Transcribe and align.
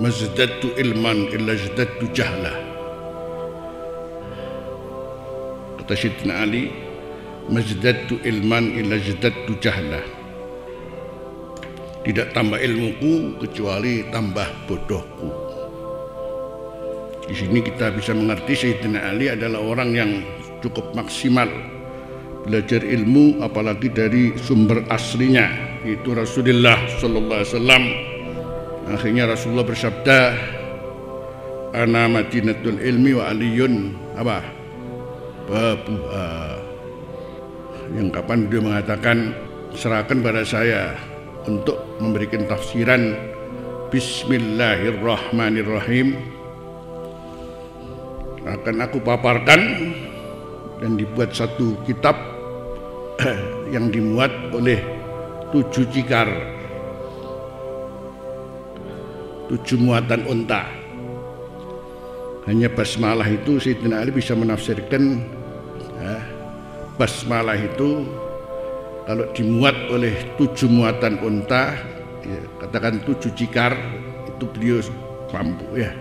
Mazdadtu 0.00 0.72
ilman 0.80 1.28
illa 1.28 1.52
jaddadtu 1.52 2.08
jahla 2.16 2.56
Kata 5.76 5.92
Syedina 5.92 6.40
Ali 6.40 6.72
Mazdadtu 7.52 8.16
ilman 8.24 8.80
illa 8.80 8.96
jaddadtu 8.96 9.60
jahla 9.60 10.00
Tidak 12.08 12.32
tambah 12.32 12.56
ilmuku 12.56 13.36
kecuali 13.44 14.08
tambah 14.08 14.48
bodohku. 14.64 15.28
Di 17.28 17.36
sini 17.36 17.60
kita 17.60 17.92
bisa 17.92 18.16
mengerti 18.16 18.56
Syedina 18.56 19.12
Ali 19.12 19.28
adalah 19.28 19.60
orang 19.60 19.92
yang 19.92 20.24
cukup 20.64 20.96
maksimal 20.96 21.52
belajar 22.44 22.84
ilmu 22.84 23.40
apalagi 23.44 23.88
dari 23.92 24.32
sumber 24.40 24.84
aslinya. 24.88 25.70
Itu 25.84 26.12
Rasulullah 26.12 26.76
sallallahu 27.00 27.40
alaihi 27.40 27.52
wasallam. 27.56 27.84
Akhirnya 28.90 29.24
Rasulullah 29.30 29.64
bersabda 29.64 30.34
ana 31.72 32.08
madinatul 32.10 32.80
ilmi 32.80 33.14
wa 33.16 33.24
aliyun. 33.30 33.94
Apa? 34.18 34.42
Babuha. 35.48 36.58
Yang 37.90 38.14
kapan 38.14 38.46
dia 38.46 38.62
mengatakan 38.62 39.34
serahkan 39.74 40.22
pada 40.22 40.46
saya 40.46 40.94
untuk 41.48 41.80
memberikan 41.98 42.46
tafsiran 42.46 43.16
Bismillahirrahmanirrahim. 43.90 46.14
Akan 48.46 48.78
aku 48.80 49.02
paparkan 49.02 49.60
dan 50.80 50.96
dibuat 50.96 51.36
satu 51.36 51.76
kitab 51.84 52.16
yang 53.74 53.92
dimuat 53.92 54.32
oleh 54.50 54.80
tujuh 55.52 55.84
cikar. 55.92 56.28
Tujuh 59.52 59.78
muatan 59.82 60.24
unta. 60.24 60.64
Hanya 62.48 62.72
basmalah 62.72 63.28
itu 63.28 63.60
Sayyidina 63.60 64.00
Ali 64.00 64.10
bisa 64.16 64.32
menafsirkan 64.32 65.20
ya, 66.00 66.16
basmalah 66.96 67.58
itu 67.58 68.08
kalau 69.04 69.26
dimuat 69.36 69.76
oleh 69.92 70.34
tujuh 70.40 70.70
muatan 70.70 71.20
unta 71.20 71.76
ya, 72.24 72.40
katakan 72.64 73.04
tujuh 73.04 73.30
cikar 73.36 73.76
itu 74.24 74.44
beliau 74.56 74.78
mampu 75.34 75.84
ya 75.84 75.92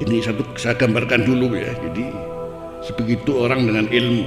ini 0.00 0.24
satu 0.24 0.42
saya 0.56 0.76
gambarkan 0.80 1.28
dulu 1.28 1.52
ya. 1.52 1.76
Jadi 1.76 2.08
sebegitu 2.80 3.36
orang 3.36 3.68
dengan 3.68 3.86
ilmu. 3.88 4.24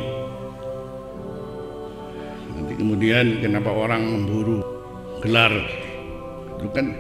Nanti 2.54 2.74
kemudian 2.78 3.42
kenapa 3.42 3.74
orang 3.74 4.06
memburu 4.06 4.62
gelar. 5.26 5.54
Itu 6.62 6.70
kan 6.70 6.94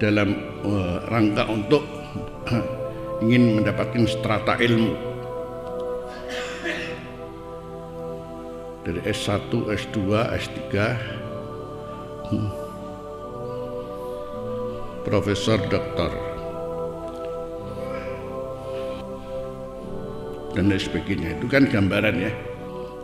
dalam 0.00 0.34
uh, 0.64 1.04
rangka 1.12 1.44
untuk 1.52 1.84
uh, 2.48 2.64
ingin 3.20 3.60
mendapatkan 3.60 4.08
strata 4.08 4.56
ilmu. 4.56 4.96
Dari 8.84 9.00
S1, 9.00 9.48
S2, 9.48 9.96
S3 10.44 10.60
hmm. 12.28 12.50
Profesor 15.08 15.56
Doktor 15.72 16.33
dan 20.54 20.70
lain 20.70 20.80
sebagainya. 20.80 21.36
Itu 21.36 21.46
kan 21.50 21.66
gambaran 21.68 22.16
ya. 22.16 22.32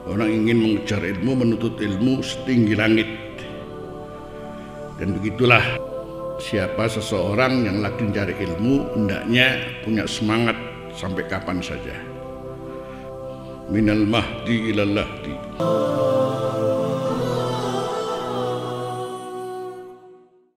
Orang 0.08 0.32
ingin 0.32 0.58
mengejar 0.58 1.04
ilmu 1.04 1.44
menuntut 1.44 1.76
ilmu 1.76 2.24
setinggi 2.24 2.74
langit. 2.78 3.10
Dan 4.96 5.18
begitulah 5.20 5.62
siapa 6.40 6.88
seseorang 6.88 7.68
yang 7.68 7.84
lagi 7.84 8.00
mencari 8.00 8.32
ilmu 8.32 8.96
hendaknya 8.96 9.60
punya 9.84 10.08
semangat 10.08 10.56
sampai 10.96 11.28
kapan 11.28 11.60
saja. 11.60 11.94
Minal 13.70 14.02
mahdi 14.02 14.72
ilal 14.74 14.98
lahdi 14.98 15.34